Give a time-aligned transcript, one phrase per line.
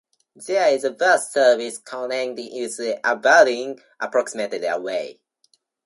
[0.35, 5.19] There is a bus service connecting with Aberdeen, approximately away.